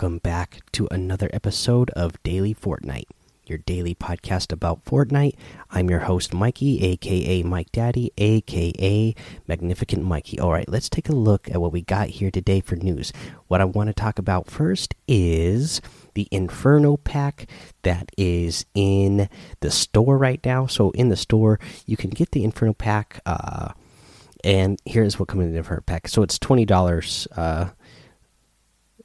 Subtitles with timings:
[0.00, 3.04] welcome back to another episode of Daily Fortnite,
[3.44, 5.36] your daily podcast about Fortnite.
[5.70, 9.14] I'm your host, Mikey, aka Mike Daddy, aka
[9.46, 10.40] Magnificent Mikey.
[10.40, 13.12] All right, let's take a look at what we got here today for news.
[13.48, 15.82] What I want to talk about first is
[16.14, 17.46] the Inferno pack
[17.82, 19.28] that is in
[19.60, 20.64] the store right now.
[20.64, 23.20] So, in the store, you can get the Inferno pack.
[23.26, 23.72] Uh,
[24.42, 26.08] and here's what comes in the Inferno pack.
[26.08, 27.26] So, it's $20.
[27.36, 27.68] Uh,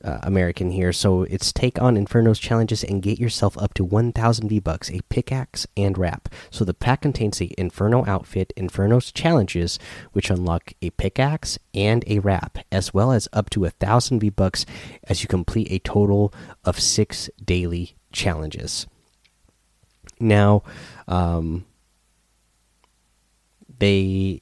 [0.06, 0.94] uh, American here.
[0.94, 5.02] So it's take on Inferno's challenges and get yourself up to 1,000 V bucks, a
[5.10, 6.30] pickaxe and wrap.
[6.52, 9.80] So the pack contains the Inferno outfit, Inferno's challenges,
[10.14, 14.30] which unlock a pickaxe and a wrap, as well as up to a thousand V
[14.30, 14.66] bucks
[15.06, 16.32] as you complete a total
[16.64, 18.86] of six daily challenges.
[20.20, 20.64] Now,
[21.08, 21.66] um,
[23.80, 24.42] they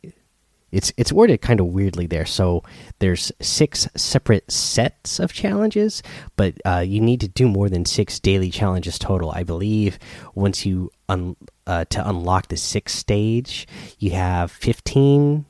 [0.73, 2.25] it's it's worded kind of weirdly there.
[2.25, 2.63] So
[2.99, 6.01] there's six separate sets of challenges,
[6.35, 9.31] but uh, you need to do more than six daily challenges total.
[9.31, 9.99] I believe
[10.33, 11.35] once you un
[11.67, 13.67] uh, to unlock the sixth stage,
[13.99, 15.45] you have fifteen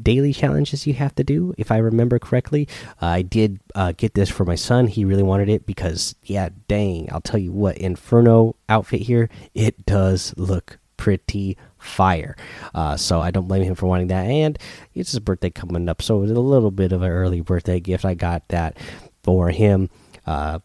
[0.00, 2.68] daily challenges you have to do if i remember correctly
[3.02, 6.48] uh, i did uh, get this for my son he really wanted it because yeah
[6.68, 12.36] dang i'll tell you what inferno outfit here it does look pretty fire.
[12.74, 14.26] Uh, so I don't blame him for wanting that.
[14.26, 14.58] And
[14.94, 18.04] it's his birthday coming up, so it's a little bit of an early birthday gift.
[18.04, 18.76] I got that
[19.22, 19.90] for him.
[20.26, 20.60] Uh,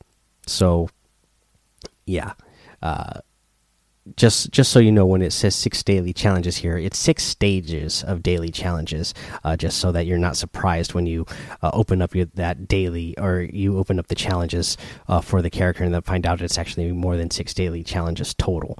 [0.47, 0.89] so
[2.05, 2.33] yeah.
[2.81, 3.21] Uh,
[4.15, 8.03] just just so you know when it says six daily challenges here it's six stages
[8.03, 11.25] of daily challenges uh, just so that you're not surprised when you
[11.63, 15.49] uh, open up your, that daily or you open up the challenges uh, for the
[15.49, 18.77] character and then find out it's actually more than six daily challenges total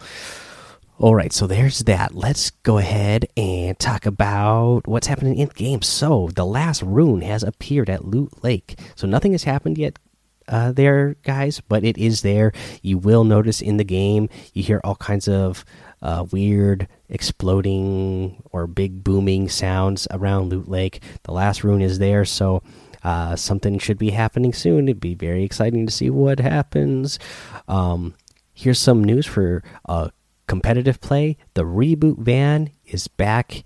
[0.97, 2.15] all right, so there's that.
[2.15, 5.81] Let's go ahead and talk about what's happening in the game.
[5.81, 8.79] So, the last rune has appeared at Loot Lake.
[8.95, 9.99] So, nothing has happened yet
[10.47, 12.53] uh, there, guys, but it is there.
[12.81, 15.65] You will notice in the game, you hear all kinds of
[16.01, 21.01] uh, weird exploding or big booming sounds around Loot Lake.
[21.23, 22.63] The last rune is there, so
[23.03, 24.87] uh, something should be happening soon.
[24.87, 27.19] It'd be very exciting to see what happens.
[27.67, 28.15] Um,
[28.53, 30.09] here's some news for uh,
[30.47, 33.63] competitive play, the reboot van is back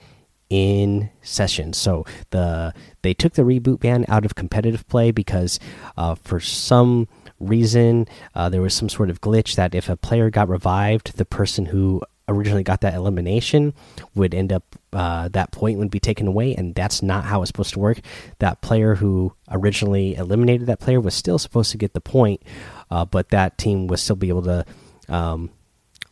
[0.49, 1.73] in session.
[1.73, 5.59] So the they took the reboot van out of competitive play because
[5.97, 7.07] uh, for some
[7.39, 11.25] reason uh, there was some sort of glitch that if a player got revived, the
[11.25, 13.73] person who originally got that elimination
[14.13, 14.63] would end up
[14.93, 17.99] uh, that point would be taken away, and that's not how it's supposed to work.
[18.39, 22.41] That player who originally eliminated that player was still supposed to get the point,
[22.89, 24.65] uh, but that team would still be able to.
[25.07, 25.51] Um,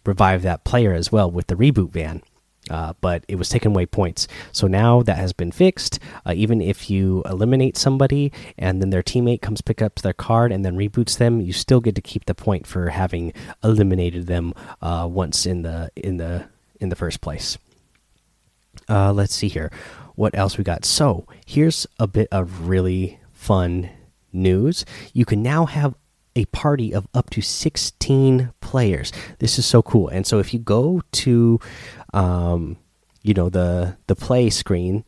[0.07, 2.23] revive that player as well with the reboot van.
[2.69, 4.28] Uh, but it was taking away points.
[4.51, 6.00] So now that has been fixed.
[6.25, 10.51] Uh, even if you eliminate somebody and then their teammate comes pick up their card
[10.51, 13.31] and then reboots them, you still get to keep the point for having
[13.63, 16.50] eliminated them uh, once in the in the
[16.81, 17.57] in the first place.
[18.89, 19.72] Uh, let's see here,
[20.16, 20.85] what else we got.
[20.85, 23.89] So here's a bit of really fun
[24.31, 24.85] news.
[25.13, 25.95] You can now have
[26.35, 29.11] a party of up to 16 players.
[29.39, 30.07] This is so cool.
[30.09, 31.59] And so if you go to
[32.13, 32.78] um,
[33.23, 35.05] you know the the play screen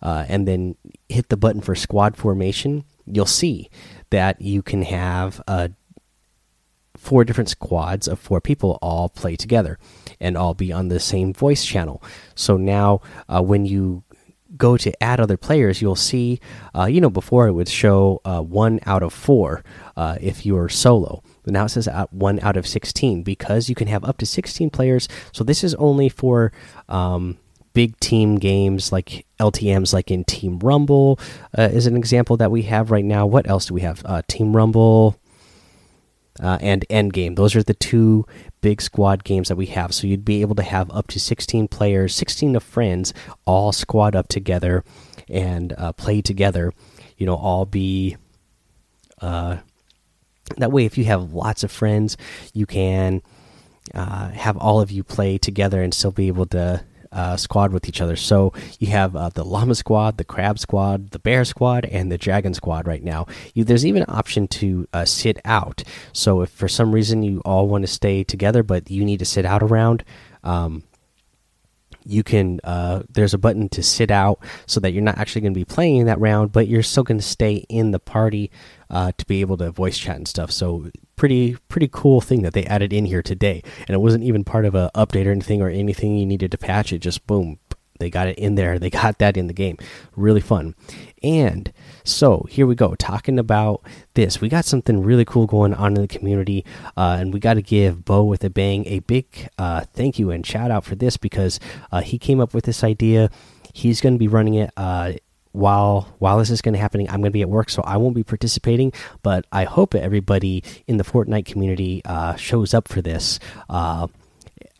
[0.00, 0.76] uh, and then
[1.08, 3.68] hit the button for squad formation, you'll see
[4.10, 5.68] that you can have uh,
[6.96, 9.78] four different squads of four people all play together
[10.20, 12.02] and all be on the same voice channel.
[12.34, 14.04] So now uh, when you
[14.56, 16.40] go to add other players, you'll see,
[16.76, 19.64] uh, you know, before it would show uh, one out of four
[19.96, 21.22] uh, if you're solo.
[21.42, 24.70] But now it says one out of 16 because you can have up to 16
[24.70, 25.08] players.
[25.32, 26.52] So this is only for
[26.88, 27.38] um,
[27.72, 31.18] big team games like LTMs, like in Team Rumble,
[31.56, 33.26] uh, is an example that we have right now.
[33.26, 34.02] What else do we have?
[34.04, 35.18] Uh, team Rumble.
[36.42, 37.36] Uh, and Endgame.
[37.36, 38.24] Those are the two
[38.62, 39.92] big squad games that we have.
[39.92, 43.12] So you'd be able to have up to 16 players, 16 of friends,
[43.44, 44.82] all squad up together
[45.28, 46.72] and uh, play together.
[47.18, 48.16] You know, all be.
[49.20, 49.58] Uh,
[50.56, 52.16] that way, if you have lots of friends,
[52.52, 53.22] you can
[53.94, 57.88] uh, have all of you play together and still be able to uh, squad with
[57.88, 58.16] each other.
[58.16, 62.18] So you have uh, the llama squad, the crab squad, the bear squad, and the
[62.18, 63.26] dragon squad right now.
[63.54, 65.82] You, there's even an option to uh, sit out.
[66.12, 69.24] So if for some reason you all want to stay together, but you need to
[69.26, 70.04] sit out around,
[70.42, 70.84] um,
[72.04, 75.54] you can uh, there's a button to sit out so that you're not actually going
[75.54, 78.50] to be playing that round but you're still going to stay in the party
[78.92, 80.52] uh, to be able to voice chat and stuff.
[80.52, 83.62] So pretty pretty cool thing that they added in here today.
[83.80, 86.58] And it wasn't even part of a update or anything or anything you needed to
[86.58, 86.92] patch.
[86.92, 87.58] It just boom
[88.02, 88.78] they got it in there.
[88.78, 89.78] They got that in the game.
[90.16, 90.74] Really fun.
[91.22, 91.72] And
[92.04, 93.82] so here we go, talking about
[94.14, 94.40] this.
[94.40, 96.64] We got something really cool going on in the community,
[96.96, 100.30] uh, and we got to give Bo with a Bang a big uh, thank you
[100.30, 101.60] and shout out for this because
[101.92, 103.30] uh, he came up with this idea.
[103.72, 105.12] He's going to be running it uh,
[105.52, 107.94] while while this is going to happening i'm going to be at work so i
[107.94, 108.90] won't be participating
[109.22, 113.38] but i hope everybody in the fortnite community uh, shows up for this
[113.68, 114.06] uh,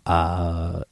[0.06, 0.82] uh,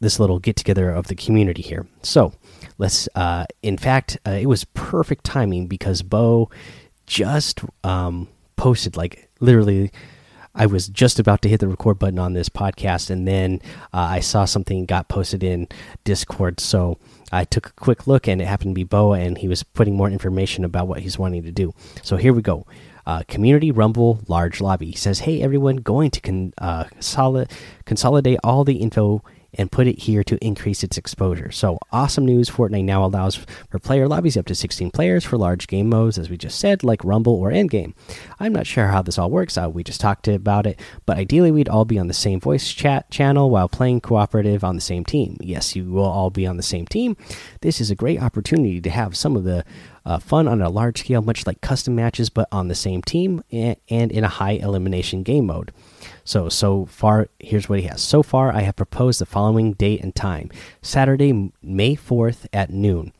[0.00, 2.32] this little get together of the community here so
[2.78, 6.50] let's uh, in fact uh, it was perfect timing because bo
[7.06, 9.90] just um, posted like literally
[10.54, 13.60] I was just about to hit the record button on this podcast, and then
[13.92, 15.66] uh, I saw something got posted in
[16.04, 16.60] Discord.
[16.60, 16.98] So
[17.32, 19.96] I took a quick look, and it happened to be Boa, and he was putting
[19.96, 21.74] more information about what he's wanting to do.
[22.02, 22.66] So here we go.
[23.04, 24.86] Uh, community Rumble large lobby.
[24.86, 27.50] He says, "Hey everyone, going to con uh, solid
[27.84, 29.22] consolidate all the info
[29.56, 31.50] and put it here to increase its exposure.
[31.50, 33.36] So, awesome news Fortnite now allows
[33.70, 36.84] for player lobbies up to 16 players for large game modes, as we just said,
[36.84, 37.94] like Rumble or Endgame.
[38.38, 41.50] I'm not sure how this all works out, we just talked about it, but ideally
[41.50, 45.04] we'd all be on the same voice chat channel while playing cooperative on the same
[45.04, 45.36] team.
[45.40, 47.16] Yes, you will all be on the same team.
[47.60, 49.64] This is a great opportunity to have some of the
[50.04, 53.42] uh, fun on a large scale, much like custom matches, but on the same team
[53.50, 55.72] and in a high elimination game mode.
[56.24, 58.02] So, so far, here's what he has.
[58.02, 60.50] So far, I have proposed the following date and time
[60.82, 63.12] Saturday, May 4th at noon,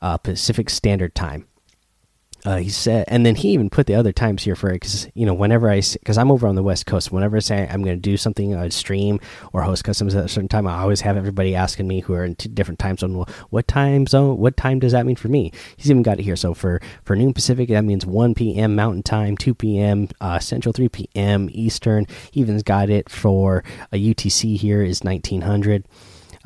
[0.00, 1.46] uh, Pacific Standard Time.
[2.46, 5.08] Uh, he said, and then he even put the other times here for it because
[5.14, 7.82] you know whenever I because I'm over on the West Coast, whenever I say I'm
[7.82, 9.20] going to do something on stream
[9.52, 12.24] or host customs at a certain time, I always have everybody asking me who are
[12.24, 13.16] in different time zone.
[13.16, 14.38] Well, what time zone?
[14.38, 15.52] What time does that mean for me?
[15.76, 16.36] He's even got it here.
[16.36, 18.76] So for for noon Pacific, that means 1 p.m.
[18.76, 20.08] Mountain Time, 2 p.m.
[20.20, 21.48] Uh, Central, 3 p.m.
[21.52, 22.06] Eastern.
[22.30, 25.84] He even's got it for a UTC here is 1900.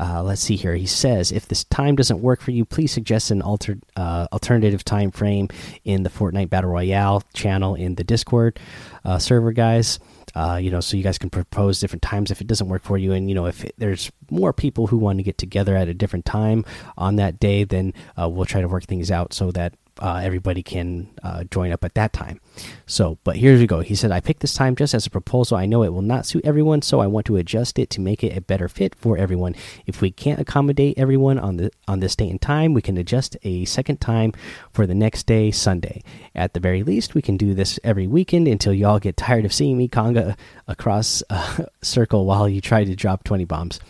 [0.00, 0.74] Uh, let's see here.
[0.74, 4.82] He says, if this time doesn't work for you, please suggest an alter, uh, alternative
[4.82, 5.48] time frame
[5.84, 8.58] in the Fortnite Battle Royale channel in the Discord
[9.04, 9.98] uh, server, guys.
[10.34, 12.96] Uh, you know, so you guys can propose different times if it doesn't work for
[12.96, 15.88] you, and you know, if it, there's more people who want to get together at
[15.88, 16.64] a different time
[16.96, 20.62] on that day, then uh, we'll try to work things out so that uh, everybody
[20.62, 22.40] can uh, join up at that time.
[22.86, 23.80] So, but here we go.
[23.80, 25.56] He said, I picked this time just as a proposal.
[25.56, 28.24] I know it will not suit everyone, so I want to adjust it to make
[28.24, 29.54] it a better fit for everyone.
[29.86, 33.36] If we can't accommodate everyone on the on this date and time, we can adjust
[33.42, 34.32] a second time
[34.72, 36.02] for the next day, Sunday.
[36.34, 39.52] At the very least, we can do this every weekend until y'all get tired of
[39.52, 40.36] seeing me conga
[40.66, 43.80] across a circle while you try to drop 20 bombs.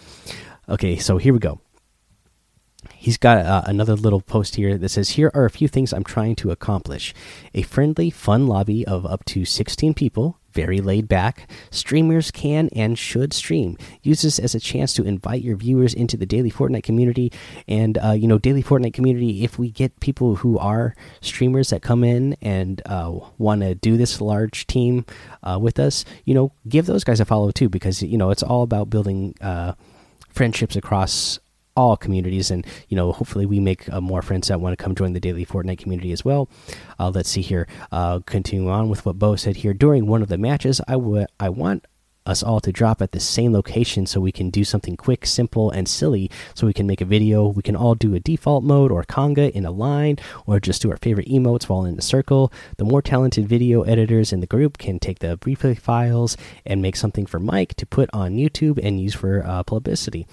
[0.69, 1.61] Okay, so here we go
[3.01, 6.05] he's got uh, another little post here that says here are a few things i'm
[6.05, 7.15] trying to accomplish.
[7.55, 11.49] A friendly fun lobby of up to 16 people very laid back.
[11.71, 13.79] Streamers can and should stream.
[14.03, 17.33] Use this as a chance to invite your viewers into the daily fortnite community.
[17.69, 21.83] And uh, you know daily fortnite community if we get people who are streamers that
[21.83, 25.07] come in and uh, want to do this large team
[25.43, 28.43] uh, with us you know give those guys a follow too because you know it's
[28.43, 29.73] all about building uh,
[30.29, 31.39] friendships across
[31.77, 34.95] all communities and you know hopefully we make uh, more friends that want to come
[34.95, 36.49] join the daily fortnite community as well.
[36.99, 39.75] Uh, let's see here uh, continuing on with what bo said here.
[39.75, 40.97] During one of the matches i
[41.39, 41.87] i want
[42.27, 45.71] us all to drop at the same location so we can do something quick simple
[45.71, 47.47] and silly so we can make a video.
[47.47, 50.91] We can all do a default mode or conga in a line or just do
[50.91, 52.53] our favorite emotes while in a circle.
[52.77, 56.37] The more talented video editors in the group can take the replay files
[56.67, 60.27] and make something for mike to put on youtube and use for uh, publicity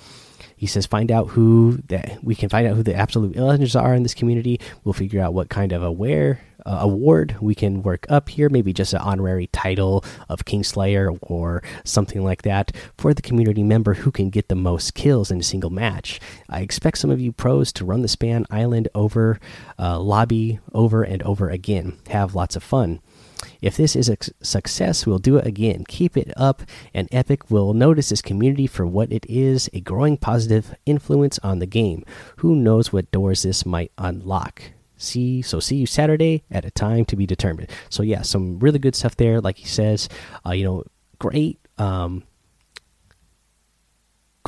[0.58, 3.94] he says, find out who that we can find out who the absolute legends are
[3.94, 4.60] in this community.
[4.84, 8.50] We'll figure out what kind of aware uh, award we can work up here.
[8.50, 13.94] Maybe just an honorary title of Kingslayer or something like that for the community member
[13.94, 16.20] who can get the most kills in a single match.
[16.50, 19.40] I expect some of you pros to run the spawn island over,
[19.78, 21.98] uh, lobby over and over again.
[22.10, 23.00] Have lots of fun.
[23.62, 25.84] If this is a success, we'll do it again.
[25.88, 26.64] Keep it up,
[26.94, 31.60] and Epic will notice this community for what it is a growing positive influence on
[31.60, 32.04] the game.
[32.38, 34.62] Who knows what doors this might unlock?
[34.98, 37.70] See, so see you Saturday at a time to be determined.
[37.90, 39.40] So, yeah, some really good stuff there.
[39.40, 40.10] Like he says,
[40.46, 40.84] uh, you know,
[41.20, 41.60] great.
[41.78, 42.24] Um,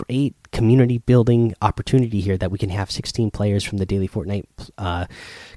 [0.09, 4.45] great community building opportunity here that we can have 16 players from the daily Fortnite
[4.79, 5.05] uh,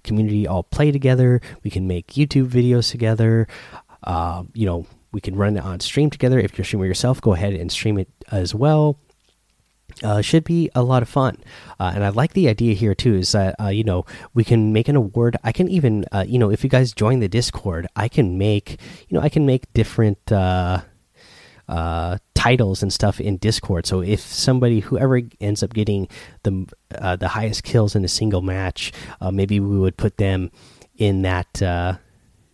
[0.04, 1.40] community all play together.
[1.64, 3.48] We can make YouTube videos together.
[4.02, 6.38] Uh, you know, we can run it on stream together.
[6.38, 8.98] If you're streaming yourself, go ahead and stream it as well.
[10.02, 11.36] Uh, should be a lot of fun,
[11.78, 13.14] uh, and I like the idea here too.
[13.14, 15.36] Is that uh, you know we can make an award.
[15.44, 18.80] I can even uh, you know if you guys join the Discord, I can make
[19.08, 20.80] you know I can make different uh,
[22.42, 23.86] titles and stuff in Discord.
[23.86, 26.08] So if somebody, whoever ends up getting
[26.42, 30.50] the uh, the highest kills in a single match, uh, maybe we would put them
[30.96, 31.62] in that.
[31.62, 31.98] Uh,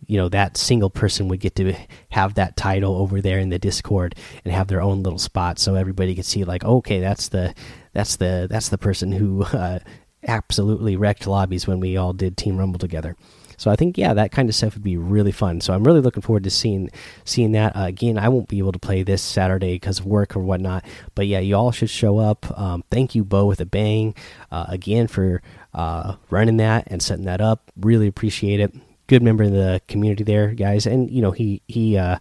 [0.05, 1.75] you know that single person would get to
[2.09, 5.75] have that title over there in the Discord and have their own little spot, so
[5.75, 7.53] everybody could see like, okay, that's the
[7.93, 9.79] that's the that's the person who uh,
[10.27, 13.15] absolutely wrecked lobbies when we all did Team Rumble together.
[13.59, 15.59] So I think yeah, that kind of stuff would be really fun.
[15.59, 16.89] So I'm really looking forward to seeing
[17.25, 17.75] seeing that.
[17.75, 20.85] Uh, again, I won't be able to play this Saturday because of work or whatnot.
[21.13, 22.57] But yeah, you all should show up.
[22.57, 24.15] Um, thank you, Bo, with a bang,
[24.49, 25.41] uh, again for
[25.73, 27.69] uh, running that and setting that up.
[27.77, 28.73] Really appreciate it.
[29.07, 30.85] Good member of the community there, guys.
[30.85, 32.19] And you know he he uh,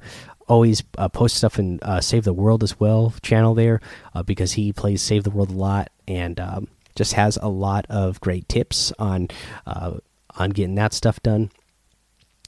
[0.49, 3.81] always uh, posts stuff in uh, Save the World as well channel there
[4.15, 7.87] uh, because he plays Save the World a lot and um, just has a lot
[7.89, 9.29] of great tips on
[9.67, 9.99] uh,
[10.39, 11.51] on getting that stuff done.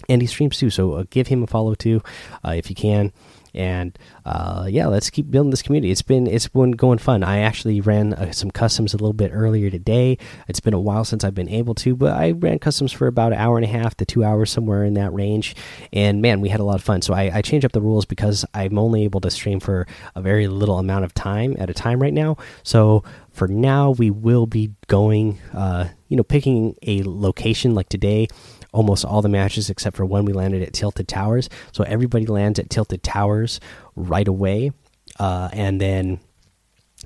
[0.08, 2.02] And he streams too, so uh, give him a follow too
[2.44, 3.12] uh, if you can.
[3.54, 5.90] And uh, yeah, let's keep building this community.
[5.90, 7.22] It's been it's been going fun.
[7.22, 10.18] I actually ran uh, some customs a little bit earlier today.
[10.48, 13.32] It's been a while since I've been able to, but I ran customs for about
[13.32, 15.56] an hour and a half to two hours, somewhere in that range.
[15.92, 17.02] And man, we had a lot of fun.
[17.02, 20.20] So I, I changed up the rules because I'm only able to stream for a
[20.20, 22.36] very little amount of time at a time right now.
[22.62, 28.28] So for now, we will be going, uh, you know, picking a location like today.
[28.72, 31.48] Almost all the matches except for one we landed at Tilted Towers.
[31.72, 33.60] So everybody lands at Tilted Towers
[33.96, 34.72] right away,
[35.18, 36.20] uh, and then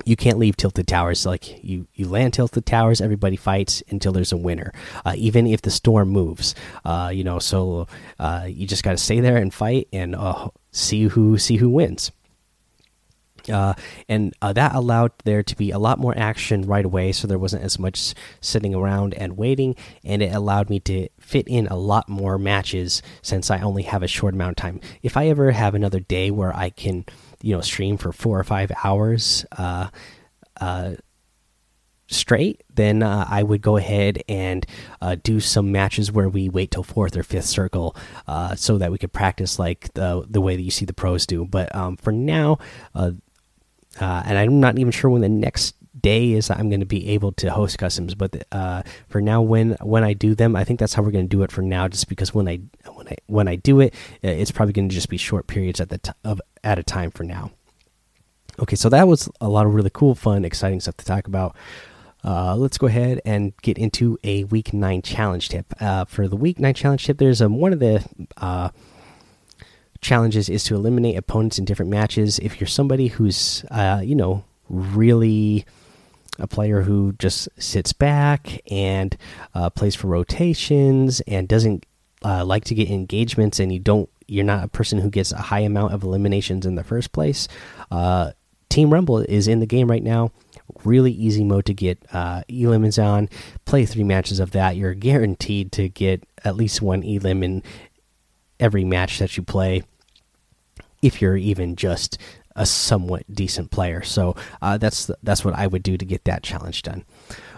[0.04, 1.24] you can't leave tilted towers.
[1.24, 4.72] Like you you land tilted towers everybody fights until there's a winner
[5.04, 6.54] uh, even if the storm moves.
[6.84, 7.86] Uh, you know so
[8.18, 11.68] uh, you just got to stay there and fight and uh, see who see who
[11.68, 12.10] wins
[13.50, 13.74] uh,
[14.08, 17.38] and uh, that allowed there to be a lot more action right away, so there
[17.38, 21.76] wasn't as much sitting around and waiting, and it allowed me to fit in a
[21.76, 24.80] lot more matches since I only have a short amount of time.
[25.02, 27.04] If I ever have another day where I can,
[27.42, 29.88] you know, stream for four or five hours, uh,
[30.60, 30.94] uh
[32.06, 34.64] straight, then uh, I would go ahead and
[35.00, 37.96] uh, do some matches where we wait till fourth or fifth circle,
[38.26, 41.26] uh, so that we could practice like the the way that you see the pros
[41.26, 41.44] do.
[41.44, 42.58] But um, for now,
[44.00, 47.08] uh, and I'm not even sure when the next day is I'm going to be
[47.10, 48.14] able to host customs.
[48.14, 51.28] But uh, for now, when when I do them, I think that's how we're going
[51.28, 51.88] to do it for now.
[51.88, 52.60] Just because when I
[52.92, 55.80] when I when I do it, uh, it's probably going to just be short periods
[55.80, 57.50] at the of at a time for now.
[58.60, 61.56] Okay, so that was a lot of really cool, fun, exciting stuff to talk about.
[62.22, 65.66] Uh, let's go ahead and get into a week nine challenge tip.
[65.80, 68.04] Uh, for the week nine challenge tip, there's um, one of the
[68.36, 68.70] uh,
[70.04, 72.38] challenges is to eliminate opponents in different matches.
[72.38, 75.64] If you're somebody who's, uh, you know, really
[76.38, 79.16] a player who just sits back and
[79.54, 81.86] uh, plays for rotations and doesn't
[82.24, 85.38] uh, like to get engagements, and you don't, you're not a person who gets a
[85.38, 87.48] high amount of eliminations in the first place.
[87.90, 88.32] Uh,
[88.68, 90.32] Team Rumble is in the game right now.
[90.84, 92.42] Really easy mode to get uh,
[92.98, 93.28] on.
[93.64, 94.76] Play three matches of that.
[94.76, 97.62] You're guaranteed to get at least one elim in
[98.58, 99.82] every match that you play
[101.04, 102.18] if you're even just
[102.56, 104.02] a somewhat decent player.
[104.02, 107.04] So uh, that's that's what I would do to get that challenge done.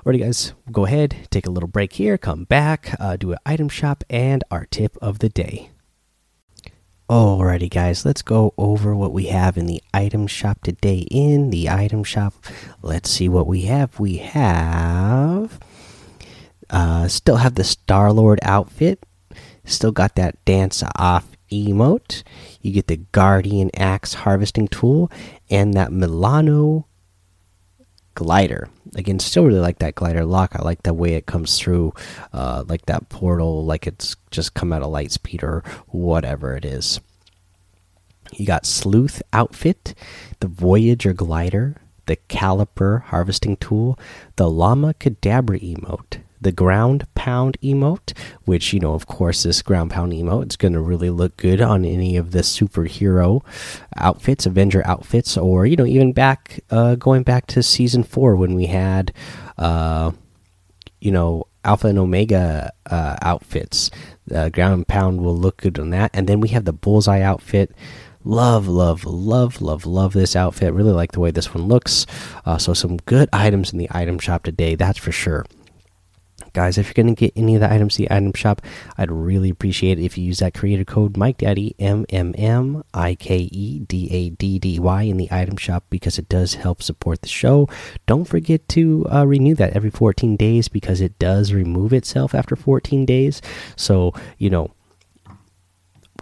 [0.05, 3.69] Alrighty, guys, go ahead, take a little break here, come back, uh, do an item
[3.69, 5.71] shop, and our tip of the day.
[7.11, 11.07] Alrighty, guys, let's go over what we have in the item shop today.
[11.11, 12.35] In the item shop,
[12.83, 14.01] let's see what we have.
[14.01, 15.61] We have
[16.71, 19.05] uh, still have the Star Lord outfit.
[19.65, 22.23] Still got that dance off emote.
[22.61, 25.11] You get the Guardian Axe harvesting tool
[25.51, 26.87] and that Milano
[28.15, 28.69] glider.
[28.95, 30.57] Again, still really like that glider lock.
[30.57, 31.93] I like the way it comes through,
[32.33, 36.65] uh, like that portal, like it's just come out of light speed or whatever it
[36.65, 37.01] is.
[38.33, 39.95] You got Sleuth outfit,
[40.41, 41.77] the Voyager glider,
[42.07, 43.99] the Caliper harvesting tool,
[44.37, 49.91] the Llama Cadabra emote, the ground pound emote, which, you know, of course, this ground
[49.91, 53.45] pound emote is going to really look good on any of the superhero
[53.97, 58.55] outfits, Avenger outfits, or, you know, even back, uh, going back to season four when
[58.55, 59.13] we had,
[59.59, 60.13] uh,
[61.01, 63.91] you know, Alpha and Omega uh, outfits.
[64.29, 66.13] The ground pound will look good on that.
[66.15, 67.73] And then we have the bullseye outfit.
[68.23, 70.73] Love, love, love, love, love this outfit.
[70.73, 72.07] Really like the way this one looks.
[72.45, 75.45] Uh, so, some good items in the item shop today, that's for sure
[76.57, 78.63] guys if you're going to get any of the items in the item shop
[78.99, 82.83] i'd really appreciate it if you use that creator code mike daddy m m m
[82.95, 86.55] i k e d a d d y in the item shop because it does
[86.55, 87.69] help support the show.
[88.07, 92.57] Don't forget to uh, renew that every 14 days because it does remove itself after
[92.57, 93.43] 14 days.
[93.77, 94.71] So you know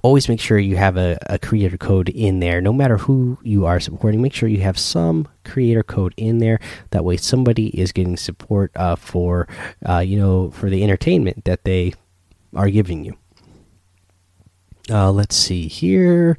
[0.05, 2.61] always make sure you have a, a, creator code in there.
[2.61, 6.61] No matter who you are supporting make sure you have some creator code in there.
[6.91, 9.49] That way somebody is getting support uh, for
[9.89, 11.95] uh, you know for the entertainment that they
[12.55, 13.17] are giving you.
[14.91, 16.37] Uh, let's see here.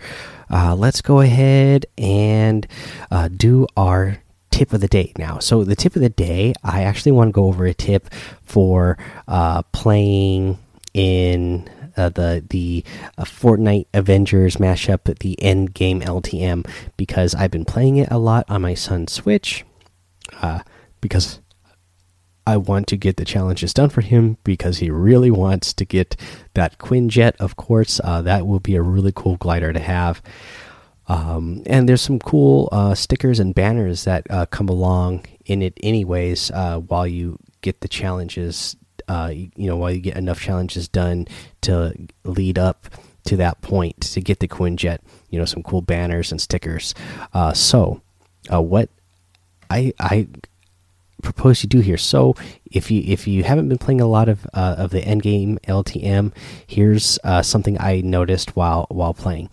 [0.52, 2.68] Uh, let's go ahead and
[3.10, 5.40] uh, do our tip of the day now.
[5.40, 9.00] So the tip of the day i actually want to go over a tip for
[9.28, 10.60] uh, playing
[10.94, 12.84] in uh, the the
[13.18, 18.18] uh, Fortnite Avengers mashup, at the End Game LTM, because I've been playing it a
[18.18, 19.66] lot on my son's Switch,
[20.42, 20.60] uh,
[21.02, 21.40] because
[22.48, 26.16] I want to get the challenges done for him because he really wants to get
[26.54, 27.36] that Quinjet.
[27.38, 30.22] Of course, uh, that will be a really cool glider to have.
[31.08, 35.78] Um, and there's some cool uh, stickers and banners that uh, come along in it,
[35.84, 38.76] anyways, while you get the challenges
[39.08, 41.28] uh, you know, while you get enough challenges done
[41.62, 41.94] to
[42.24, 42.88] lead up
[43.26, 46.94] to that point to get the Quinjet, you know, some cool banners and stickers.
[47.34, 48.02] Uh, so,
[48.52, 48.90] uh, what
[49.70, 50.28] I I
[51.24, 51.98] propose you do here.
[51.98, 52.36] So,
[52.72, 56.34] if you if you haven't been playing a lot of uh, of the endgame LTM,
[56.66, 59.50] here's uh, something I noticed while while playing.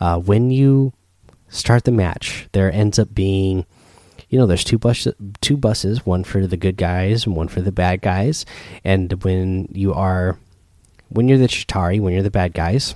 [0.00, 0.92] Uh, when you
[1.48, 3.66] start the match, there ends up being
[4.30, 5.06] you know there's two bus
[5.40, 8.46] two buses one for the good guys and one for the bad guys.
[8.84, 10.38] And when you are
[11.08, 12.94] when you're the chitauri when you're the bad guys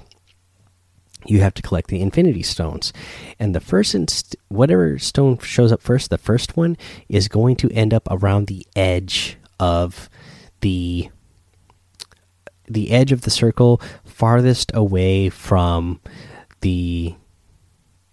[1.26, 2.92] you have to collect the infinity stones.
[3.38, 6.76] And the first whatever stone shows up first the first one
[7.08, 10.08] is going to end up around the edge of
[10.60, 11.10] the
[12.66, 16.00] the edge of the circle farthest away from
[16.60, 17.14] the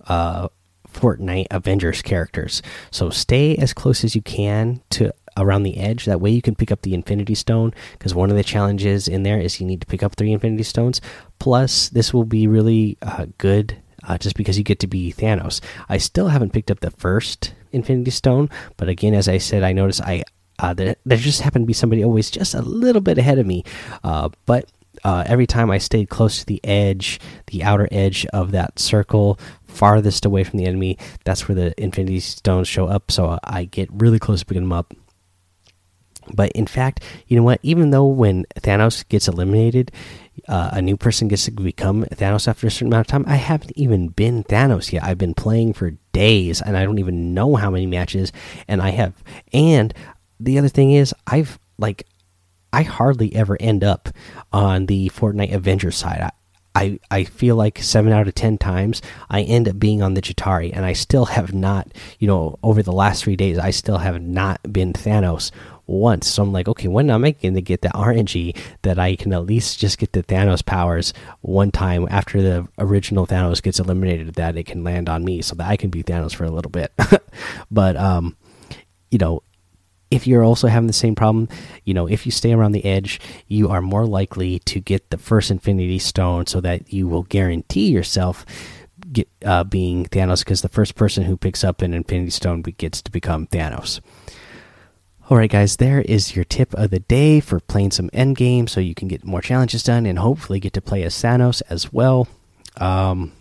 [0.07, 0.47] uh
[0.93, 2.61] Fortnite Avengers characters.
[2.91, 6.05] So stay as close as you can to around the edge.
[6.05, 9.23] That way you can pick up the Infinity Stone because one of the challenges in
[9.23, 11.01] there is you need to pick up three Infinity Stones.
[11.39, 13.77] Plus, this will be really uh, good
[14.07, 15.61] uh, just because you get to be Thanos.
[15.89, 19.73] I still haven't picked up the first Infinity Stone, but again, as I said, I
[19.73, 20.23] noticed I
[20.59, 23.47] uh, there, there just happened to be somebody always just a little bit ahead of
[23.47, 23.63] me,
[24.03, 24.69] uh, but
[25.03, 29.39] uh, every time I stayed close to the edge, the outer edge of that circle,
[29.71, 33.11] farthest away from the enemy, that's where the Infinity Stones show up.
[33.11, 34.93] So I get really close to picking them up.
[36.33, 37.59] But in fact, you know what?
[37.63, 39.91] Even though when Thanos gets eliminated,
[40.47, 43.35] uh, a new person gets to become Thanos after a certain amount of time, I
[43.35, 45.03] haven't even been Thanos yet.
[45.03, 48.31] I've been playing for days and I don't even know how many matches.
[48.67, 49.13] And I have.
[49.51, 49.93] And
[50.39, 52.05] the other thing is, I've like
[52.73, 54.09] I hardly ever end up
[54.53, 56.21] on the Fortnite Avengers side.
[56.21, 56.31] I,
[56.73, 60.21] I, I feel like seven out of ten times I end up being on the
[60.21, 63.97] Chitauri, and I still have not, you know, over the last three days, I still
[63.97, 65.51] have not been Thanos
[65.85, 66.27] once.
[66.27, 69.33] So I'm like, okay, when am I going to get the RNG that I can
[69.33, 74.35] at least just get the Thanos powers one time after the original Thanos gets eliminated,
[74.35, 76.71] that it can land on me so that I can be Thanos for a little
[76.71, 76.93] bit.
[77.71, 78.37] but, um,
[79.09, 79.43] you know,
[80.11, 81.47] if you're also having the same problem,
[81.85, 85.17] you know, if you stay around the edge, you are more likely to get the
[85.17, 88.45] first Infinity Stone, so that you will guarantee yourself
[89.11, 93.01] get uh, being Thanos, because the first person who picks up an Infinity Stone gets
[93.01, 93.99] to become Thanos.
[95.29, 98.81] All right, guys, there is your tip of the day for playing some endgame, so
[98.81, 102.27] you can get more challenges done and hopefully get to play as Thanos as well.
[102.77, 103.31] Um,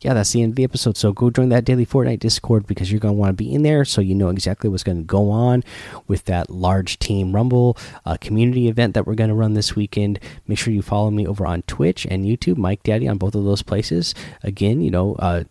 [0.00, 0.96] yeah, that's the end of the episode.
[0.96, 3.62] So go join that daily Fortnite Discord because you're going to want to be in
[3.62, 5.64] there so you know exactly what's going to go on
[6.06, 10.20] with that large team Rumble uh, community event that we're going to run this weekend.
[10.46, 13.44] Make sure you follow me over on Twitch and YouTube, Mike Daddy on both of
[13.44, 14.14] those places.
[14.42, 15.44] Again, you know, uh,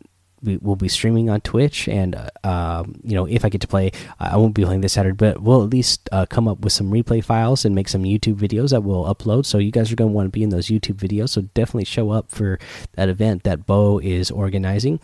[0.44, 3.68] we will be streaming on Twitch, and uh, um, you know, if I get to
[3.68, 6.74] play, I won't be playing this Saturday, but we'll at least uh, come up with
[6.74, 9.46] some replay files and make some YouTube videos that we'll upload.
[9.46, 11.30] So you guys are going to want to be in those YouTube videos.
[11.30, 12.60] So definitely show up for
[12.94, 15.00] that event that Bo is organizing.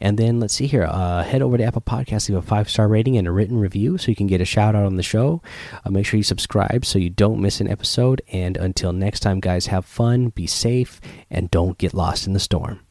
[0.00, 0.84] And then let's see here.
[0.84, 3.98] Uh, head over to Apple Podcasts, leave a five star rating and a written review
[3.98, 5.42] so you can get a shout out on the show.
[5.84, 8.22] Uh, make sure you subscribe so you don't miss an episode.
[8.32, 12.40] And until next time, guys, have fun, be safe, and don't get lost in the
[12.40, 12.85] storm.